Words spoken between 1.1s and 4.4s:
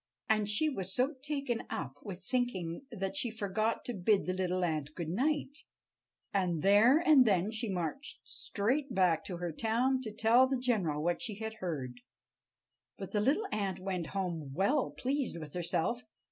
taken up with thinking that she forgot to bid the